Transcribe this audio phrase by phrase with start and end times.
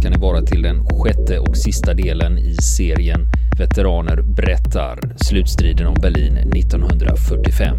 [0.00, 3.26] ska ni vara till den sjätte och sista delen i serien
[3.58, 7.76] Veteraner berättar slutstriden om Berlin 1945.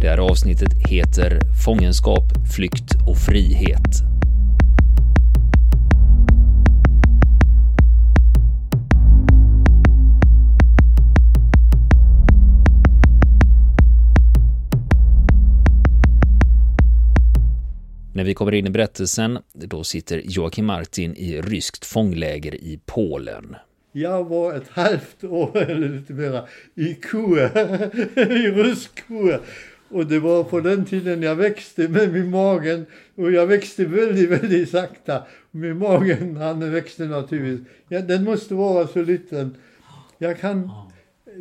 [0.00, 2.24] Det här avsnittet heter Fångenskap,
[2.56, 4.09] flykt och frihet.
[18.30, 23.56] Vi kommer in i berättelsen, då sitter Joakim Martin i ryskt fångläger i Polen.
[23.92, 26.44] Jag var ett halvt år eller lite mera
[26.74, 27.44] i Kue,
[28.16, 29.40] i rysk Kue.
[29.88, 32.86] Och det var på den tiden jag växte med min magen.
[33.14, 35.22] Och jag växte väldigt, väldigt sakta.
[35.50, 37.68] Min magen, han växte naturligtvis.
[37.88, 39.56] Ja, den måste vara så liten.
[40.18, 40.70] Jag kan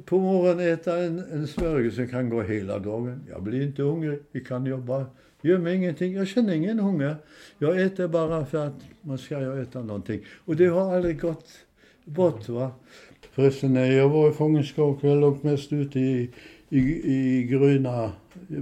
[0.05, 3.23] på morgonen äta en, en smörgås, kan gå hela dagen.
[3.29, 5.05] Jag blir inte hungrig, jag kan jobba
[5.41, 6.13] Gör mig ingenting.
[6.13, 7.15] Jag känner ingen hunger.
[7.57, 10.21] Jag äter bara för att man ska äta någonting.
[10.45, 11.49] Och det har aldrig gått
[12.05, 12.49] bort.
[12.49, 12.71] Va?
[13.31, 16.29] Förresten, när jag var i fångenskap, jag låg mest ute i,
[16.69, 16.79] i,
[17.13, 18.11] i gröna...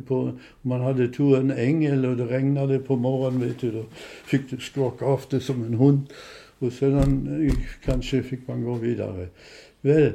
[0.08, 3.72] På, man hade tur en ängel och det regnade på morgonen, vet du.
[3.72, 3.84] Då
[4.26, 6.02] fick du skaka av det som en hund.
[6.60, 7.54] Och sedan eh,
[7.86, 9.28] kanske fick man gå vidare.
[9.82, 10.12] Väl,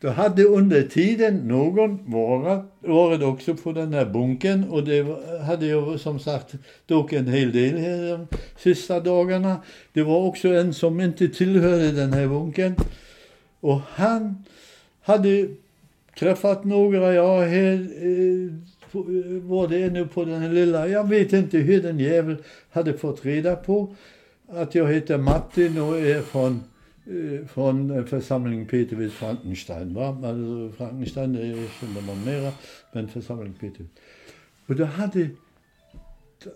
[0.00, 5.06] då hade under tiden någon varit, varit också på den här bunken och det
[5.46, 6.54] hade jag som sagt
[6.86, 8.26] dock en hel del här de
[8.56, 9.62] sista dagarna.
[9.92, 12.74] Det var också en som inte tillhörde den här bunken
[13.60, 14.44] och han
[15.02, 15.48] hade
[16.18, 18.52] träffat några, ja, här eh,
[19.42, 22.36] var det ännu på den här lilla, jag vet inte hur den jävel
[22.70, 23.94] hade fått reda på
[24.48, 26.62] att jag heter Martin och är från
[27.06, 29.94] Eh, från församlingen Peter vid Frankenstein.
[29.94, 30.08] Va?
[30.08, 31.34] Alltså Frankenstein
[31.80, 32.52] kände man mera,
[32.92, 33.86] men församlingen Peter.
[34.66, 35.30] Och då hade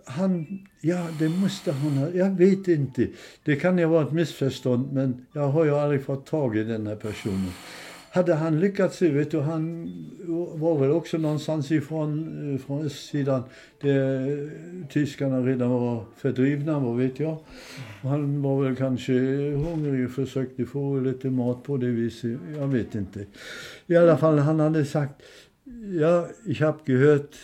[0.04, 0.46] han,
[0.80, 3.08] ja det måste han ha, jag vet inte.
[3.44, 6.56] Det kan ju vara ett missförstånd men jag har ju aldrig fått tag
[8.14, 9.92] hade han lyckats, vet du, han
[10.54, 13.42] var väl också någonstans ifrån eh, från östsidan
[13.80, 14.50] där
[14.88, 17.38] tyskarna redan var fördrivna, vad vet jag.
[18.02, 19.12] Han var väl kanske
[19.50, 23.26] hungrig och försökte få lite mat på det viset, jag vet inte.
[23.86, 25.22] I alla fall, han hade sagt,
[26.00, 27.36] ja, ich habe gehört,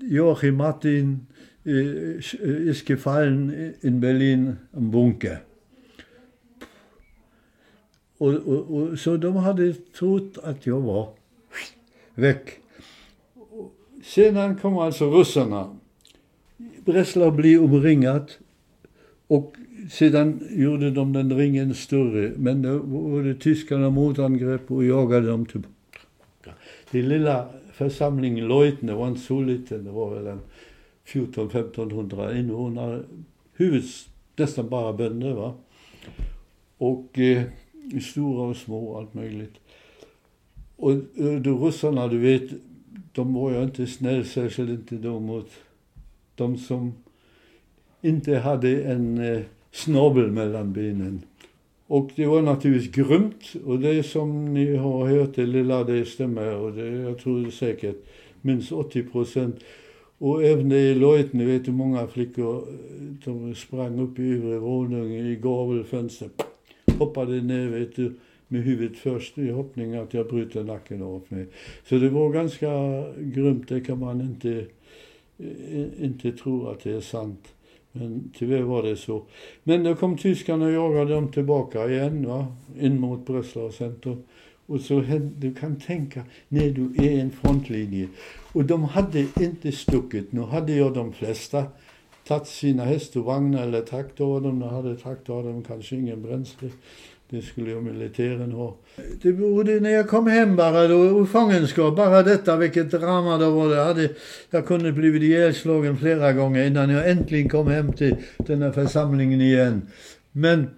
[0.00, 1.26] Joachim Martin
[1.64, 5.38] äh, ist gefallen in Berlin am Bunker.
[8.18, 11.08] Och, och, och, så de hade trott att jag var
[12.14, 12.58] väck.
[14.04, 15.76] Sedan kom alltså ryssarna.
[16.84, 18.38] Breslau blev omringat
[19.26, 19.56] och
[19.90, 22.32] sedan gjorde de den ringen större.
[22.36, 25.70] Men då var det tyskarna motangrepp och jagade dem tillbaka.
[26.90, 29.84] Den lilla församlingen Leutne var inte så liten.
[29.84, 30.40] Det var väl en
[31.06, 33.02] 14-1500 invånare.
[33.52, 35.54] Huvuds, nästan bara bönder va.
[36.78, 37.42] Och eh,
[38.02, 39.54] stora och små, allt möjligt.
[40.76, 42.50] Och eh, de ryssarna, du vet,
[43.12, 45.50] de var ju inte snäll, särskilt inte då mot
[46.34, 46.92] de som
[48.00, 49.42] inte hade en eh,
[49.72, 51.22] snabel mellan benen.
[51.86, 53.54] Och det var naturligtvis grymt.
[53.64, 56.56] Och det som ni har hört, det lilla, det stämmer.
[56.56, 58.04] Och det, jag tror det säkert
[58.42, 59.56] minst 80 procent.
[60.18, 64.58] Och även i Leuten, ni vet hur många flickor, eh, de sprang upp i övre
[64.58, 66.28] våningen i gavelfönster
[66.98, 68.12] hoppade ner vet du,
[68.48, 71.46] med huvudet först i hoppning att jag bryter nacken av mig.
[71.88, 72.68] Så det var ganska
[73.18, 74.66] grymt, det kan man inte,
[75.38, 77.48] eh, inte tro att det är sant.
[77.92, 79.22] Men tyvärr var det så.
[79.62, 82.46] Men då kom tyskarna och jagade dem tillbaka igen, va?
[82.80, 84.16] in mot Breslau center.
[84.66, 85.02] Och så
[85.36, 88.08] du kan tänka, när du är i en frontlinje.
[88.52, 91.64] Och de hade inte stuckit, nu hade jag de flesta
[92.28, 94.40] tagit sina hästvagnar eller traktorer.
[94.40, 96.68] De hade traktorer, de kanske ingen bränsle.
[97.30, 98.76] Det skulle ju militären ha.
[99.22, 103.68] Det berodde när jag kom hem bara då, fångenskap, bara detta vilket drama det var.
[103.68, 104.08] Det hade,
[104.50, 109.40] jag kunde blivit ihjälslagen flera gånger innan jag äntligen kom hem till den här församlingen
[109.40, 109.82] igen.
[110.32, 110.70] Men,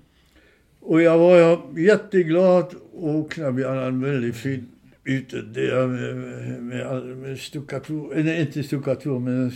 [0.80, 4.68] och jag var jätteglad och vi hade en väldigt fin
[5.08, 9.52] ute där eh, med, med, med stuckatur, eh, nej inte stuckatur men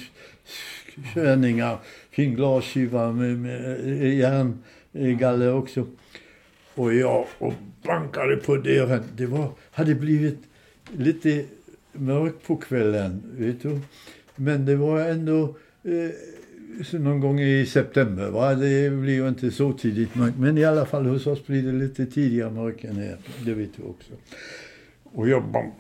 [1.14, 1.78] körningar,
[2.10, 5.86] fin glasskiva med, med eh, järngaller också.
[6.74, 9.02] Och jag och bankade på dörren.
[9.16, 10.38] Det var, hade blivit
[10.96, 11.44] lite
[11.92, 13.80] mörkt på kvällen, vet du.
[14.36, 16.10] Men det var ändå eh,
[16.84, 18.30] så någon gång i september.
[18.30, 18.54] Va?
[18.54, 20.38] Det blir ju inte så tidigt mörkt.
[20.38, 23.16] Men i alla fall hos oss blir det lite tidigare mörkt än här.
[23.44, 24.12] Det vet du också.
[25.14, 25.72] Och jag...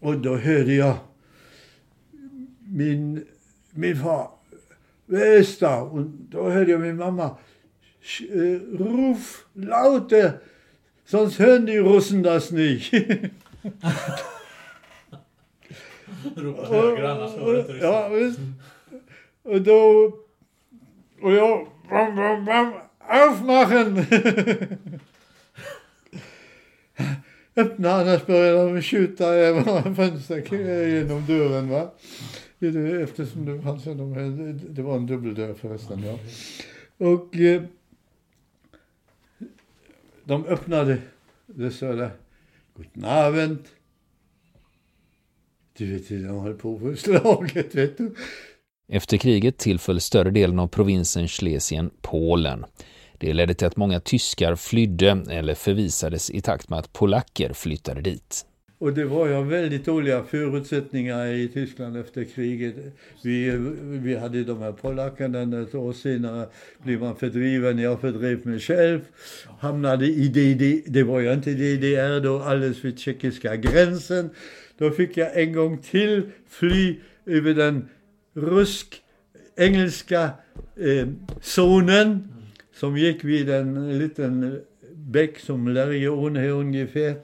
[0.00, 0.96] Och då hörde jag
[2.66, 3.24] min,
[3.70, 4.28] min far.
[5.60, 5.82] da?
[5.82, 7.38] Und da hörte ich meine Mama,
[8.20, 10.40] äh, ruf lauter,
[11.04, 12.92] sonst hören die Russen das nicht.
[16.36, 18.40] Ropa högre annars hör inte Ja, visst.
[19.42, 20.12] Und då...
[21.22, 21.66] Och jag...
[21.90, 24.06] Bam, bam, bam, aufmachen!
[27.56, 31.68] Öppna, annars börjar de skjuta genom fönstret genom dörren.
[31.68, 31.90] Va?
[33.02, 36.02] Eftersom det fanns en, det var en dubbeldörr förresten.
[36.04, 36.18] Ja.
[37.06, 37.62] Och eh,
[40.24, 40.98] de öppnade,
[41.46, 42.10] det sa det,
[42.76, 43.58] Guten Abend.
[45.76, 48.14] Du vet, de höll på för slaget, vet du.
[48.88, 52.64] Efter kriget tillföll större delen av provinsen Schlesien Polen.
[53.22, 58.00] Det ledde till att många tyskar flydde eller förvisades i takt med att polacker flyttade
[58.00, 58.46] dit.
[58.78, 62.74] Och det var ju väldigt dåliga förutsättningar i Tyskland efter kriget.
[63.22, 63.50] Vi,
[63.82, 66.48] vi hade de här polackerna, ett år senare
[66.82, 69.00] blev man fördriven, jag fördrev mig själv.
[69.60, 74.30] Hamnade i DDR, det var ju inte DDR då, alldeles vid tjeckiska gränsen.
[74.78, 77.88] Då fick jag en gång till fly över den
[78.34, 80.30] rysk-engelska
[80.76, 81.08] eh,
[81.40, 82.28] zonen
[82.74, 84.60] som gick vid en liten
[84.94, 87.14] bäck som Lärjeån här ungefär.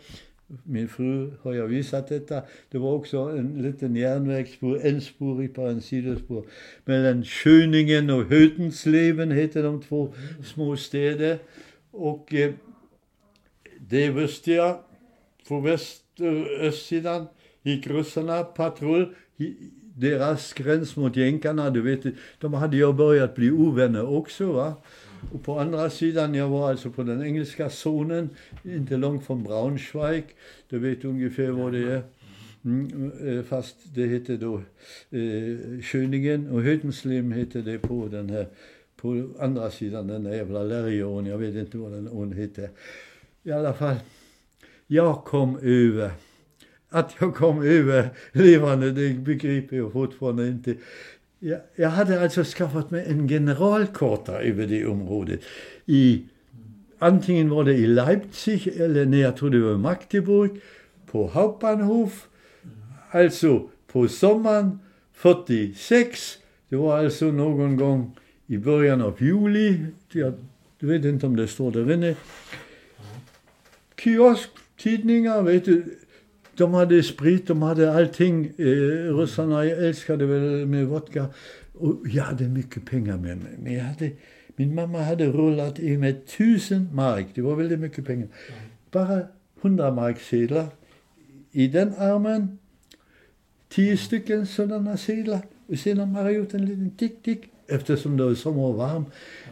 [0.62, 2.42] Min fru har jag visat detta.
[2.70, 6.46] Det var också en liten järnvägsspår, enspårig på en sidospår.
[6.84, 10.14] Mellan Schöningen och Hötensleben hette de två
[10.44, 11.38] små städer.
[11.90, 12.52] Och eh,
[13.80, 14.78] det visste jag.
[15.48, 17.26] På västsidan
[17.62, 19.14] gick ryssarna patrull.
[19.94, 24.52] Deras gräns mot jänkarna, du vet, de hade ju börjat bli ovänner också.
[24.52, 24.74] Va?
[25.32, 28.30] Och på andra sidan, jag var alltså på den engelska zonen,
[28.62, 30.24] inte långt från Braunschweig.
[30.68, 32.02] Du vet ungefär var det är.
[32.64, 34.54] Mm, fast det hette då
[35.10, 38.48] eh, Schöningen och Hötenslem hette det på den här,
[38.96, 42.70] på andra sidan den där jävla Lärjeån, jag vet inte vad den ån hette.
[43.42, 43.96] I alla fall,
[44.86, 46.10] jag kom över.
[46.88, 50.74] Att jag kom över levande, det begriper jag fortfarande inte.
[51.40, 55.40] Jag, jag hade alltså skaffat mig en generalkarta över det området.
[55.86, 56.24] I,
[56.98, 60.60] antingen var det Leipzig eller nej, jag tror Magdeburg,
[61.10, 62.28] på Hauptbahnhof.
[63.10, 64.78] Alltså på sommaren
[65.12, 66.38] 46.
[66.68, 69.86] Det var alltså någon gång i början av juli.
[70.12, 70.32] Jag,
[70.78, 72.14] vet inte om det står där inne.
[73.96, 75.98] Kiosktidningar, vet du
[76.58, 78.52] de hade sprit, de hade allting.
[78.58, 81.26] Eh, ryssarna älskade väl med vodka.
[81.72, 83.52] Och jag hade mycket pengar med mig.
[83.58, 84.10] Men jag hade,
[84.56, 87.26] min mamma hade rullat i med tusen mark.
[87.34, 88.28] Det var väldigt mycket pengar.
[88.90, 89.22] Bara
[89.60, 90.66] hundra marksedlar.
[91.52, 92.58] I den armen,
[93.68, 95.40] tio stycken sådana sedlar.
[95.66, 97.40] Och sen har man gjort en liten tick-tick.
[97.68, 99.04] Eftersom det var sommar och varm.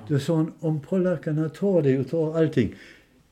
[0.09, 2.75] Då sa hon, om polackerna tar det och tar allting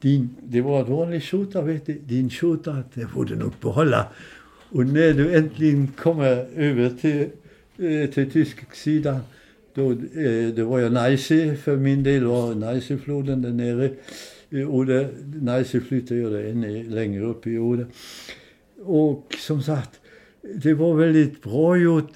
[0.04, 1.92] din, det var en vanlig skjorta, vet du.
[1.92, 4.06] Din skjorta, det får du nog behålla.
[4.70, 7.28] Och när du äntligen kommer över till,
[7.78, 9.20] eh, till tysk sida,
[9.74, 13.90] då, eh, det var ju Neisse för min del, var Neissefloden där nere.
[14.66, 15.08] Oder,
[15.42, 17.86] Neisse flyttade där ännu längre upp i Oder.
[18.84, 20.00] Och som sagt,
[20.42, 22.12] det var väldigt bra gjort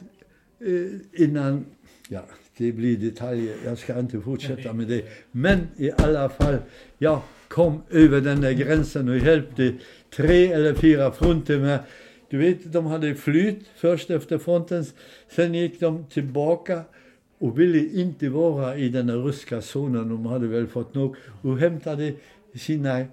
[0.60, 1.64] eh, innan,
[2.08, 2.24] ja,
[2.56, 5.04] det blir detaljer, jag ska inte fortsätta med det.
[5.30, 6.56] Men i alla fall,
[6.98, 9.74] ja, kom över den där gränsen och hjälpte
[10.16, 11.78] tre eller fyra fronter med.
[12.30, 14.84] Du vet, de hade flytt först efter fronten,
[15.28, 16.82] sen gick de tillbaka
[17.38, 22.12] och ville inte vara i den ryska zonen, de hade väl fått nog, och hämtade
[22.54, 23.04] sina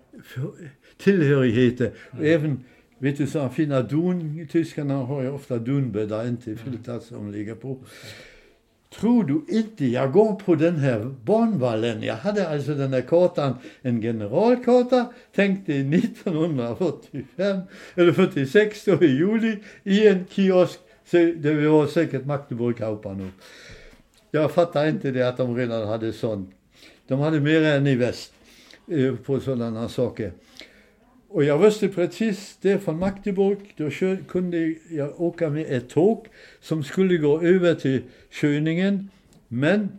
[0.97, 1.91] tillhörigheter.
[2.13, 2.25] Mm.
[2.25, 2.59] Även,
[2.99, 7.79] vet du, sådana fina dun, tyskarna har ju ofta dunbäddar, inte filtar som ligger på.
[8.89, 12.03] Tror du inte jag går på den här banvallen?
[12.03, 17.59] Jag hade alltså den här kartan, en generalkarta, tänkte 1945
[17.95, 20.79] eller 46 då i juli i en kiosk.
[21.11, 23.31] Det var säkert Magdeburg Hauptbahnhof.
[24.31, 26.51] Jag fattar inte det att de redan hade sånt.
[27.07, 28.33] De hade mer än i väst
[28.91, 30.31] eh, på sådana saker.
[31.27, 33.73] Och jag visste precis det från Magdeburg.
[33.77, 33.89] Då
[34.27, 36.27] kunde jag åka med ett tåg
[36.61, 38.01] som skulle gå över till
[38.31, 39.09] Schöningen.
[39.47, 39.89] Men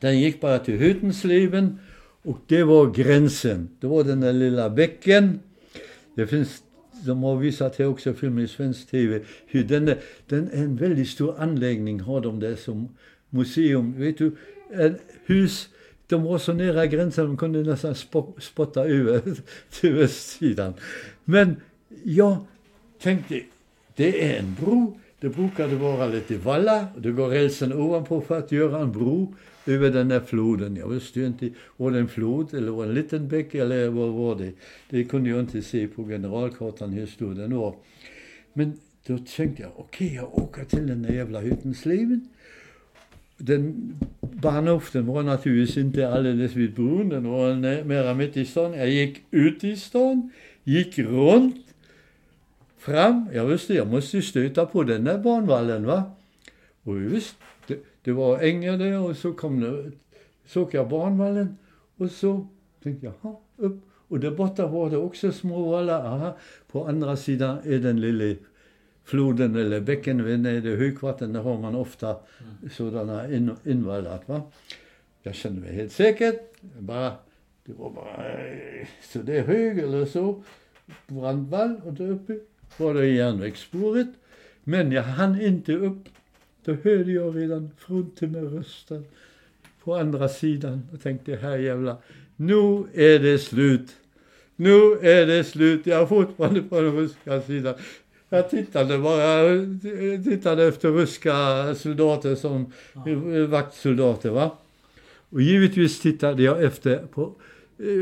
[0.00, 1.78] den gick bara till Hüttensleben
[2.22, 3.68] och det var gränsen.
[3.80, 5.40] Det var den där lilla bäcken.
[6.14, 6.62] Det finns,
[7.06, 10.76] de har visat här också filmen i svensk TV, hur den, är, den är en
[10.76, 12.88] väldigt stor anläggning har de där som
[13.30, 13.94] museum.
[13.98, 14.36] Vet du,
[14.72, 15.68] ett hus
[16.08, 17.94] de var så nära gränsen, de kunde nästan
[18.38, 19.22] spotta över
[19.80, 20.74] till västsidan.
[21.24, 21.56] Men
[22.04, 22.36] jag
[23.00, 23.42] tänkte,
[23.96, 26.86] det är en bro, det brukade vara lite valla.
[26.98, 29.34] Det går rälsen ovanpå för att göra en bro
[29.66, 30.76] över den här floden.
[30.76, 33.88] Jag visste ju inte, var det en flod eller var det en liten bäck eller
[33.88, 34.52] vad var det?
[34.90, 37.74] Det kunde jag inte se på generalkartan hur stor den var.
[38.52, 42.28] Men då tänkte jag, okej, okay, jag åker till den där jävla Hyttensleven.
[43.38, 48.72] Den bahnhoften var naturligtvis inte alldeles vid bron, den var mera mitt i stan.
[48.72, 50.30] Jag gick ut i stan,
[50.64, 51.66] gick runt,
[52.78, 53.28] fram.
[53.32, 56.02] Jag visste, jag måste stöta på den där banvallen va.
[56.82, 59.90] Och visst, det, det var ängar där och så kom det,
[60.46, 61.56] såg jag banvallen
[61.96, 62.46] och så
[62.82, 63.82] tänkte jag, jaha, upp.
[64.08, 66.04] Och där borta var det också små vallar.
[66.04, 66.36] Aha,
[66.72, 68.40] på andra sidan är den lilla
[69.06, 72.70] floden eller bäcken, när det är högvatten, där har man ofta mm.
[72.70, 74.28] sådana in, invallat.
[74.28, 74.42] Va?
[75.22, 76.34] Jag kände mig helt säker.
[76.78, 77.12] Bara,
[77.64, 78.34] det var bara
[79.12, 80.42] så det är hög eller så,
[81.06, 82.38] brandvall och där uppe
[82.76, 84.08] var det järnvägsspåret.
[84.64, 86.08] Men jag hann inte upp.
[86.64, 89.04] Då hörde jag redan fronten med rösten
[89.84, 91.96] på andra sidan och tänkte, här jävla,
[92.36, 93.96] nu är det slut.
[94.56, 95.86] Nu är det slut.
[95.86, 97.74] Jag är fortfarande på den ryska sidan.
[98.28, 99.42] Jag tittade bara,
[100.24, 101.34] tittade efter ryska
[101.74, 103.46] soldater som ja.
[103.46, 104.58] vaktsoldater va.
[105.30, 107.32] Och givetvis tittade jag efter på,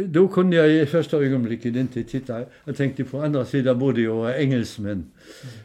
[0.06, 2.42] då kunde jag i första ögonblicket inte titta.
[2.64, 5.10] Jag tänkte på andra sidan bodde jag engelsmän.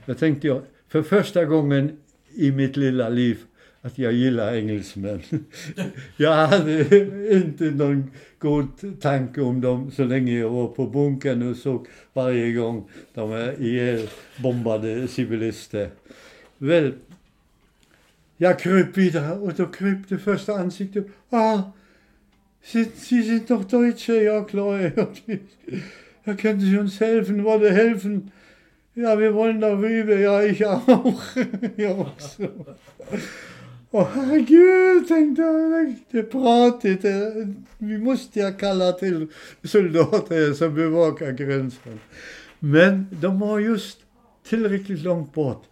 [0.05, 1.97] Jag tänkte jag, för första gången
[2.33, 3.37] i mitt lilla liv
[3.81, 5.21] att jag gillar engelsmän.
[6.17, 11.57] jag hade inte någon god tanke om dem så länge jag var på bunkern och
[11.57, 15.89] såg varje gång de är ihjälbombade civilister.
[16.57, 16.93] Väl,
[18.37, 21.07] jag kröp vidare och då kröp det första ansiktet.
[21.29, 21.61] Ah,
[22.61, 24.91] Sie, sind doch Deutsche, ja klar.
[26.25, 27.43] Ja, können Sie uns helfen?
[27.43, 28.31] Wollte helfen?
[28.93, 30.19] Ja, wir wollen da rüber.
[30.19, 31.21] Ja, ich auch.
[31.77, 32.47] ja, auch so.
[33.91, 35.95] Åh herregud, tänkte jag.
[36.11, 37.05] Det är pratigt.
[37.05, 37.11] Eh,
[37.77, 39.27] vi måste jag kalla till
[39.63, 41.99] soldater som bevakar gränsen.
[42.59, 43.99] Men de var just
[44.47, 45.63] tillräckligt långt bort.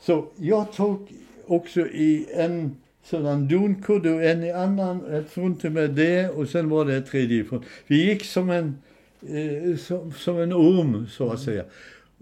[0.00, 1.12] Så jag tog
[1.46, 6.68] också i en sådan dunkudde och en i annan, ett fronte med det och sen
[6.68, 7.64] var det ett tredje front.
[7.86, 8.78] Vi gick som en,
[9.22, 11.64] eh, som, som en orm så att säga.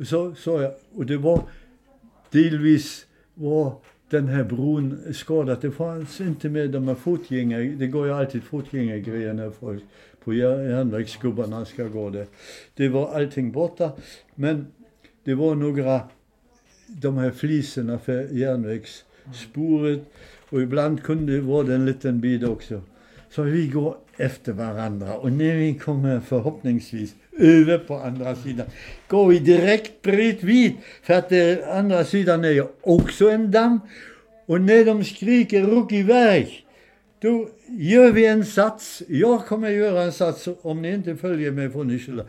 [0.05, 1.43] Så, sa jag, och det var
[2.31, 3.77] delvis var
[4.11, 5.59] den här bron skadad.
[5.61, 9.83] Det fanns inte med de här fotgängare, det går ju alltid fotgängargrejer när folk
[10.25, 12.27] på järnvägsgubbarna ska gå där.
[12.75, 13.93] Det var allting borta.
[14.35, 14.67] Men
[15.25, 16.00] det var några,
[16.87, 20.00] de här fliserna för järnvägsspåret
[20.50, 22.81] och ibland kunde det vara en liten bit också.
[23.31, 28.66] Så vi går efter varandra och när vi kommer förhoppningsvis över på andra sidan
[29.09, 33.80] går vi direkt bredvid för att den andra sidan är ju också en damm.
[34.47, 36.66] Och när de skriker ruck iväg
[37.21, 39.02] då gör vi en sats.
[39.09, 42.25] Jag kommer göra en sats om ni inte följer mig får ni skylla.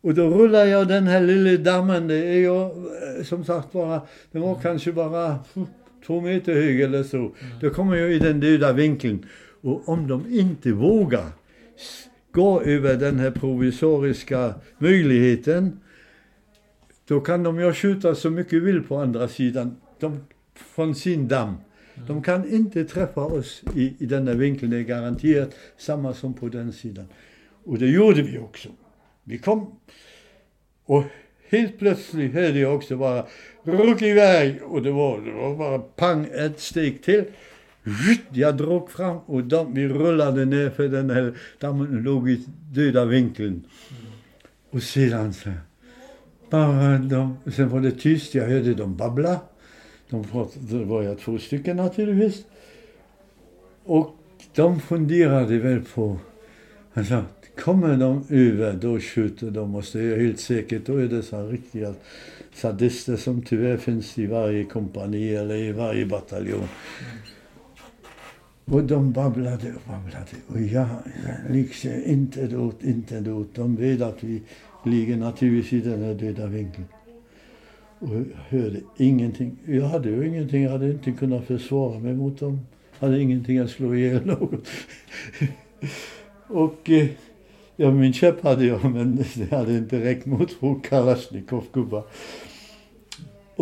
[0.00, 2.08] Och då rullar jag den här lilla dammen.
[2.08, 4.02] Det är ju eh, som sagt bara,
[4.32, 5.38] den var kanske bara
[6.06, 7.16] två meter hög eller så.
[7.16, 7.32] Mm.
[7.60, 9.26] Då kommer jag i den döda vinkeln.
[9.60, 11.26] Och om de inte vågar
[12.32, 15.80] gå över den här provisoriska möjligheten,
[17.08, 20.20] då kan de ju skjuta så mycket vill på andra sidan de,
[20.54, 21.54] från sin damm.
[21.94, 22.08] Mm.
[22.08, 26.34] De kan inte träffa oss i, i den där vinkeln, det är garanterat samma som
[26.34, 27.06] på den sidan.
[27.64, 28.68] Och det gjorde vi också.
[29.24, 29.78] Vi kom
[30.84, 31.04] och
[31.48, 33.26] helt plötsligt hörde jag också bara
[33.62, 37.24] ruck iväg och det var, det var bara pang ett steg till.
[38.32, 43.04] Jag drog fram och de, vi rullade ner för den här dammen låg i döda
[43.04, 43.62] vinkeln.
[44.70, 45.50] Och sedan så,
[46.50, 49.40] bara de, sen var det tyst, jag hörde dem babbla.
[50.10, 52.44] De pratade, det var jag två stycken naturligtvis.
[53.84, 54.16] Och
[54.54, 56.18] de funderade väl på,
[56.92, 57.22] han sa,
[57.58, 60.86] kommer de över då skjuter de oss, det är helt säkert.
[60.86, 61.94] Då är det så riktiga
[62.54, 66.68] sadister som tyvärr finns i varje kompani eller i varje bataljon.
[68.64, 70.36] Och de babblade och babblade.
[70.46, 70.86] Och jag
[71.50, 73.54] liksom inte åt, inte åt.
[73.54, 74.42] De vet att vi
[74.84, 76.86] ligger naturligtvis i den här döda vinkeln.
[77.98, 78.24] Och jag
[78.58, 79.56] hörde ingenting.
[79.66, 80.62] Jag hade ju ingenting.
[80.62, 82.60] Jag hade inte kunnat försvara mig mot dem.
[82.98, 84.66] Jag hade ingenting att slå ihjäl något.
[86.46, 87.06] och eh,
[87.76, 92.02] ja, min käpp hade jag, men det hade inte räckt mot två Kalashnikov-gubbar.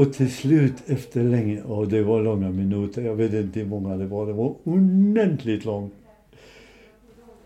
[0.00, 3.97] Och till slut efter länge, och det var långa minuter, jag vet inte hur många
[3.97, 5.95] det var, det var ordentligt långt.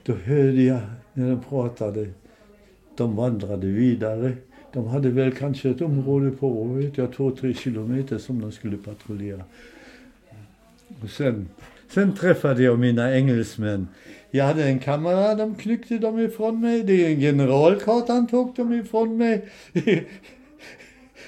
[0.02, 0.80] Då hörde jag
[1.12, 2.08] när de pratade,
[2.96, 4.32] de vandrade vidare.
[4.72, 8.76] De hade väl kanske ett område på, vet jag, två, tre kilometer som de skulle
[8.76, 9.44] patrullera.
[11.02, 11.48] Och sen,
[11.88, 13.88] sen träffade jag mina engelsmän.
[14.30, 16.82] Jag hade en kamera, de knyckte dem ifrån mig.
[16.82, 19.48] Det är en generalkartan tog dem ifrån mig.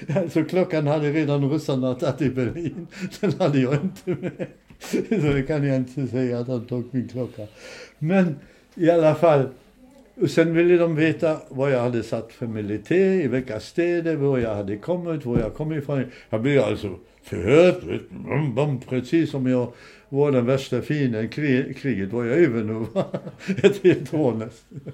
[0.15, 2.87] Alltså klockan hade redan ryssarna tagit i Berlin.
[3.19, 4.47] Den hade jag inte med.
[5.21, 7.47] Så det kan jag inte säga att han tog min klocka.
[7.99, 8.35] Men
[8.75, 9.49] i alla fall.
[10.21, 14.37] Och sen ville de veta vad jag hade satt för militär, i vilka städer, var
[14.37, 16.03] jag hade kommit, var jag kom ifrån.
[16.29, 19.73] Jag blev alltså förhörd, bum, bum, precis som jag
[20.09, 21.29] var den värsta fienden.
[21.29, 22.85] Kriget var jag över nu.
[23.67, 24.91] Ett helt år nästan.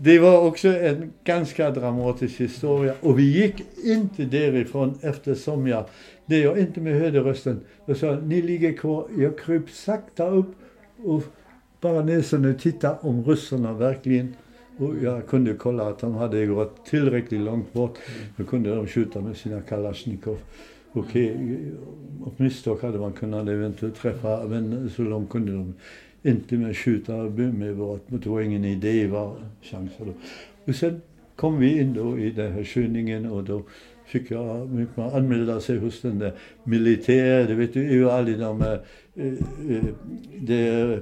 [0.00, 5.84] Det var också en ganska dramatisk historia och vi gick inte därifrån eftersom jag,
[6.26, 9.06] när jag inte mer hörde rösten, då sa ni ligger kvar.
[9.18, 10.54] Jag kryp sakta upp
[11.04, 11.22] och
[11.80, 14.34] bara näsan och titta om ryssarna verkligen
[14.78, 17.98] och jag kunde kolla att de hade gått tillräckligt långt bort.
[18.36, 20.38] Då kunde de skjuta med sina kalasjnikov.
[20.92, 21.56] Okej, okay,
[22.26, 25.74] av misstag hade man kunnat eventuellt träffa, men så långt kunde de
[26.22, 30.12] inte mer skjuta med vårt, det var ingen idé, var chanser då.
[30.64, 31.00] Och sen
[31.36, 33.62] kom vi in då i den här körningen och då
[34.06, 36.32] fick jag man anmäla sig hos den där
[36.64, 37.46] militären.
[37.46, 38.72] Du vet ju aldrig de eh,
[39.14, 39.84] eh,
[40.32, 41.00] de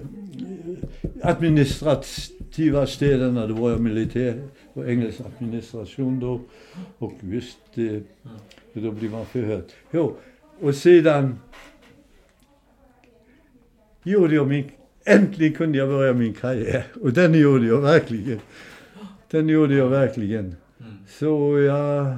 [1.23, 6.41] administrativa städerna, det var ju militär och engelsk administration då.
[6.99, 8.01] Och visst, eh,
[8.73, 9.65] då blir man förhörd.
[9.91, 10.17] Jo,
[10.61, 11.39] och sedan
[14.03, 14.65] gjorde jag min
[15.11, 16.85] Äntligen kunde jag börja min karriär.
[17.01, 18.41] Och den gjorde jag verkligen.
[19.31, 20.57] Den gjorde jag verkligen.
[21.09, 22.17] Så jag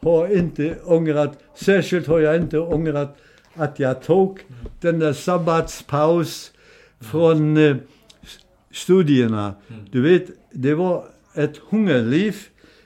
[0.00, 3.16] har inte ångrat, särskilt har jag inte ångrat
[3.54, 4.40] att jag tog
[4.80, 6.52] den där sabbatspaus
[7.00, 7.76] från eh,
[8.72, 9.54] studierna.
[9.90, 12.36] Du vet, det var ett hungerliv.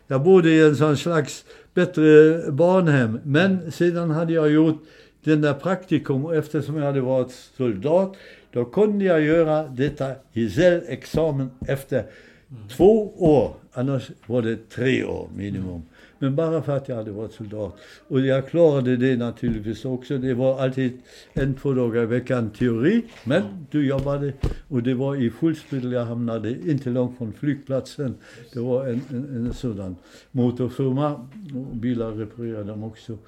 [0.06, 2.02] Jag bodde i en sån slags bättre
[2.50, 3.20] barnhem.
[3.24, 4.82] Men sedan hade jag gjort
[5.24, 8.16] den där praktikum och eftersom jag hade varit soldat
[8.52, 12.68] då kunde jag göra detta gesällexamen efter mm.
[12.68, 13.54] två år.
[13.72, 15.82] Annars var det tre år minimum.
[16.18, 17.76] Men bara för att jag hade varit soldat.
[18.08, 20.18] Och jag klarade det naturligtvis också.
[20.18, 21.00] Det var alltid
[21.32, 23.02] en, två dagar i veckan teori.
[23.24, 24.32] Men du jobbade
[24.68, 25.92] och det var i Fullspel.
[25.92, 28.14] Jag hamnade inte långt från flygplatsen.
[28.52, 29.96] Det var en, en, en sådan
[30.30, 31.12] motorfirma.
[31.54, 33.18] Och bilar reparerade de också.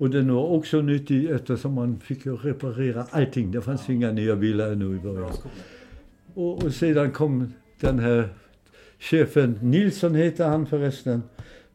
[0.00, 3.50] Och den var också nyttig eftersom man fick reparera allting.
[3.50, 3.94] Det fanns ja.
[3.94, 5.32] inga nya bilar ännu i början.
[6.34, 8.28] Och, och sedan kom den här
[8.98, 11.22] chefen, Nilsson heter han förresten,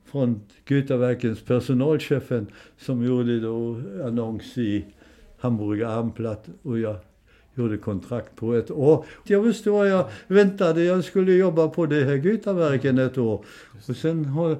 [0.06, 4.86] från Götaverkens personalchefen som gjorde då annons i
[5.40, 6.96] Hamburger Abendblatt och jag
[7.56, 9.06] gjorde kontrakt på ett år.
[9.24, 10.84] Jag visste vad jag väntade.
[10.84, 13.46] Jag skulle jobba på det här Götaverken ett år.
[13.88, 14.58] Och sen har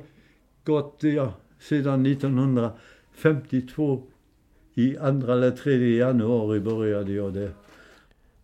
[0.64, 2.72] gått, ja, sedan 1900
[3.18, 4.04] 52
[4.76, 7.52] i andra eller tredje januari började jag det.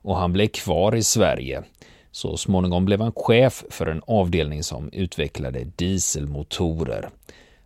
[0.02, 1.64] Och han blev kvar i Sverige.
[2.12, 7.10] Så småningom blev han chef för en avdelning som utvecklade dieselmotorer.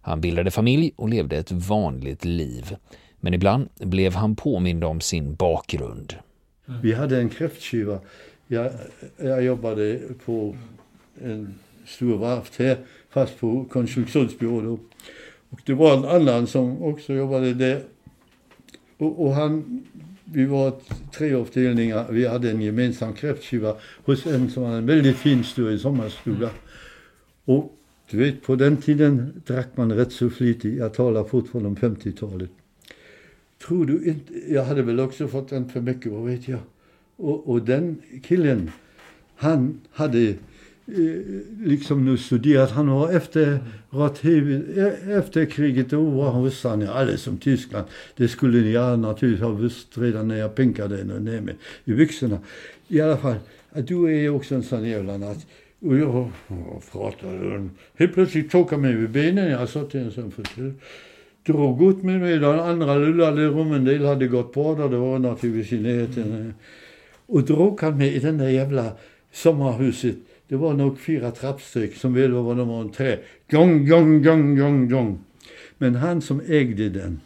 [0.01, 2.75] Han bildade familj och levde ett vanligt liv.
[3.19, 6.15] Men ibland blev han påmind om sin bakgrund.
[6.81, 7.99] Vi hade en kräftskiva.
[8.47, 8.71] Jag,
[9.17, 10.55] jag jobbade på
[11.21, 11.53] en
[11.85, 12.77] stor varft här,
[13.09, 14.79] fast på konstruktionsbyrå då.
[15.49, 17.83] Och det var en annan som också jobbade där.
[18.97, 19.83] Och, och han,
[20.23, 20.73] vi var
[21.13, 25.77] tre avdelningar, vi hade en gemensam kräftskiva hos en som hade en väldigt fin stuga,
[25.77, 26.49] sommarstuga.
[27.45, 27.71] Och
[28.09, 30.77] du vet, på den tiden drack man rätt så flitigt.
[30.77, 32.49] Jag talar fortfarande om 50-talet.
[33.67, 36.59] Tror du inte, jag hade väl också fått en för mycket, vad vet jag.
[37.15, 38.71] Och, och den killen,
[39.35, 40.35] han hade
[40.87, 42.71] Eh, liksom nu studerat.
[42.71, 43.59] Han har efter,
[43.91, 47.85] eh, efter kriget då var han ryssarna alldeles som Tyskland.
[48.15, 52.39] Det skulle ni naturligtvis ha visst redan när jag pinkade ner mig i byxorna.
[52.87, 53.35] I alla fall,
[53.71, 55.47] att du är också en sån jävla natt.
[55.79, 56.31] Och jag
[56.91, 57.69] pratade.
[57.97, 59.51] Helt plötsligt tog han mig vid benen.
[59.51, 60.73] Jag satt i en sån fåtölj.
[61.45, 63.85] Drog ut mig med den andra lullade rummen.
[63.85, 64.89] del hade gått på, där.
[64.89, 66.53] Det var naturligtvis i närheten.
[67.25, 68.91] Och drog han mig i den där jävla
[69.31, 70.15] sommarhuset
[70.47, 73.17] det var nog fyra trappsteg som väl var de var tre.
[73.51, 75.19] Gång, gång, gång, gång, gång.
[75.77, 77.21] Men han som ägde den,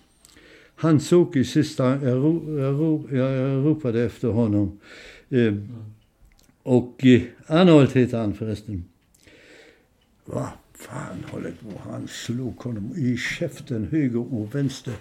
[0.76, 4.80] han såg i sista, jag, ro, jag, ropade efter honom.
[5.30, 5.54] Eh,
[6.64, 8.84] och eh, Arnold hette han förresten.
[10.26, 11.90] Vad fan håller på?
[11.90, 14.94] Han slog honom i käften höger och vänster.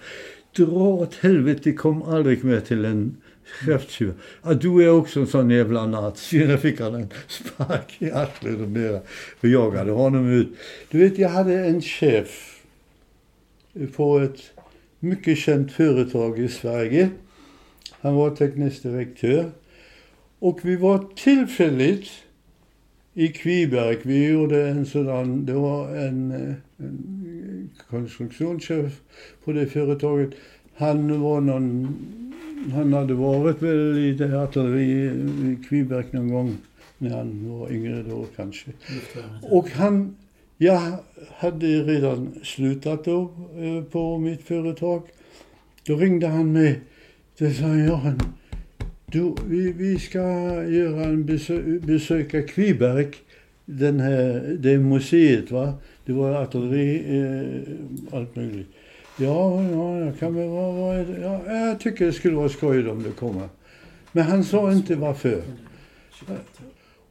[0.56, 3.16] Dra åt helvete, kom aldrig mer till en
[3.66, 4.14] chefstjuv.
[4.42, 6.38] Ja, du är också en sån jävla nazi.
[6.38, 9.00] Där fick han en spark i arslet och mera.
[9.40, 10.48] Och jagade honom ut.
[10.90, 12.60] Du vet, jag hade en chef
[13.96, 14.40] på ett
[15.00, 17.10] mycket känt företag i Sverige.
[18.00, 19.50] Han var teknisk direktör.
[20.38, 22.10] Och vi var tillfälligt
[23.14, 23.98] i Kviberg.
[24.02, 29.00] Vi gjorde en sådan, det var en, eh, en konstruktionschef
[29.44, 30.30] på det företaget.
[30.74, 32.27] Han var någon,
[32.72, 36.56] han hade varit väl i det artilleri i Kviberg någon gång
[36.98, 38.70] när han var yngre då kanske.
[39.42, 40.16] Och han,
[40.56, 40.80] jag
[41.36, 43.22] hade redan slutat då
[43.56, 45.02] eh, på mitt företag.
[45.86, 46.80] Då ringde han mig.
[47.38, 47.64] Då sa
[47.96, 48.20] han,
[49.06, 50.18] du, vi, vi ska
[50.64, 53.08] göra en besö besöka Kviberg,
[53.64, 55.74] den här, det museet va.
[56.04, 58.68] Det var artilleri, eh, allt möjligt.
[59.20, 63.02] Ja, ja, jag kan väl vara, vad ja, jag tycker det skulle vara skoj om
[63.02, 63.48] det kommer.
[64.12, 65.42] Men han sa inte varför.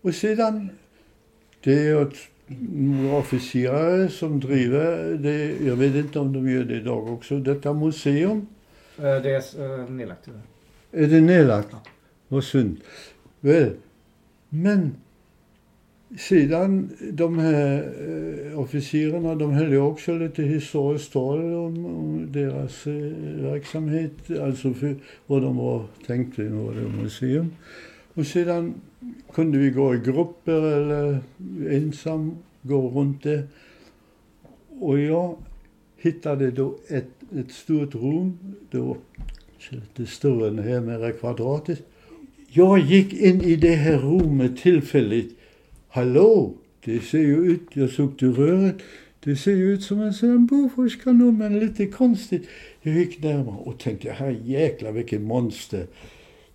[0.02, 0.70] Och sedan,
[1.64, 2.08] det är
[2.72, 7.74] några officerare som driver det, jag vet inte om de gör det idag också, detta
[7.74, 8.48] museum.
[8.98, 10.42] Eh, Det är eh, nedlagt tyvärr.
[10.92, 11.76] Är det nedlagt?
[12.28, 12.78] Vad synd.
[13.40, 13.74] Väl,
[14.50, 14.96] men
[16.16, 17.94] sedan de här
[18.52, 22.94] eh, officerarna, de höll ju också lite historiskt tal om, om deras eh,
[23.42, 24.96] verksamhet, alltså för
[25.28, 27.52] vad de var tänkte var det museum.
[28.14, 28.74] Och sedan
[29.34, 31.20] kunde vi gå i grupper eller
[31.70, 33.44] ensam gå runt det.
[34.80, 35.38] Och jag
[35.98, 38.38] hittade då ett, ett stort rum,
[38.72, 38.98] det var
[39.70, 41.84] lite större än det här mera kvadratiskt.
[42.50, 45.38] Jag gick in i det här rummet tillfälligt.
[45.98, 46.54] Hallå,
[46.86, 48.76] det ser ju ut, jag såg till röret,
[49.20, 52.48] det ser ju ut som en sån Boforskanon men lite konstigt.
[52.82, 55.88] Jag gick närmare och tänkte, här jäklar vilket monster.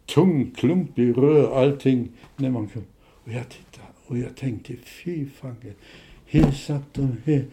[0.06, 2.08] Tung, klumpig rör, allting.
[2.36, 2.82] När man kom.
[3.24, 5.74] Och jag tittade och jag tänkte, fy fanken.
[6.26, 7.44] Hur satt de här.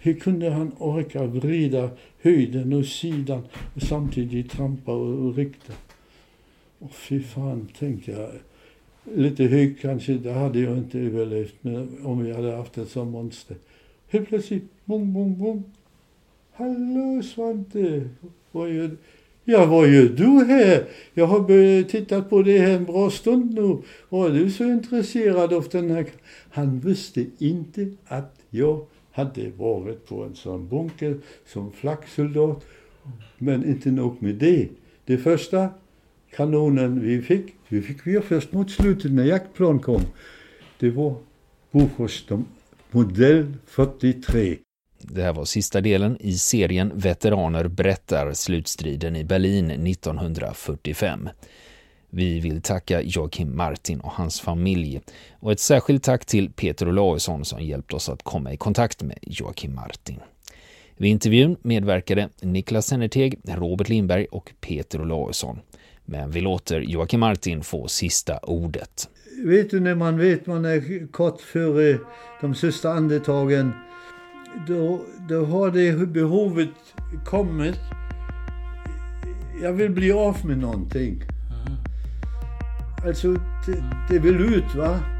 [0.00, 1.90] Hur kunde han orka vrida
[2.22, 3.42] höjden och sidan
[3.74, 5.72] och samtidigt trampa och, och rikta?
[6.78, 8.30] Och fy fan, tänkte jag.
[9.04, 13.12] Lite hygg kanske, det hade jag inte överlevt men om vi hade haft ett sånt
[13.12, 13.56] monster.
[14.08, 15.64] Helt plötsligt, bom, bom, bom.
[16.52, 18.08] Hallå Svante,
[18.52, 18.96] vad gör du?
[19.44, 20.84] Ja, vad gör du här?
[21.14, 23.78] Jag har börjat titta på det här en bra stund nu.
[24.08, 26.06] Var du så intresserad av den här?
[26.50, 32.64] Han visste inte att jag hade varit på en sån bunker som flaggsoldat.
[33.38, 34.68] Men inte nog med det.
[35.04, 35.68] Det första
[36.36, 40.02] kanonen vi fick, vi fick vi först mot slutet när jaktplan kom.
[40.78, 41.16] Det var
[41.70, 42.24] Bofors
[42.90, 44.56] modell 43.
[45.02, 51.28] Det här var sista delen i serien Veteraner berättar slutstriden i Berlin 1945.
[52.10, 55.00] Vi vill tacka Joakim Martin och hans familj
[55.40, 59.18] och ett särskilt tack till Peter Olausson som hjälpt oss att komma i kontakt med
[59.22, 60.20] Joakim Martin.
[60.96, 65.60] Vid intervjun medverkade Niklas Sennerteg, Robert Lindberg och Peter Olausson.
[66.10, 69.08] Men vi låter Joakim Martin få sista ordet.
[69.44, 71.98] Vet du när man vet man är kort före
[72.40, 73.72] de sista andetagen
[74.66, 76.68] då, då har det behovet
[77.24, 77.78] kommit.
[79.62, 81.22] Jag vill bli av med någonting.
[83.06, 83.32] Alltså,
[83.66, 85.19] det, det vill ut va.